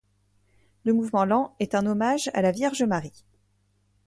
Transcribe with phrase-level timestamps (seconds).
[0.83, 3.23] Le mouvement lent est un hommage à la Vierge Marie.